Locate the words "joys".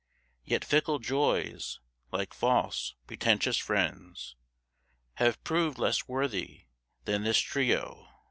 0.97-1.79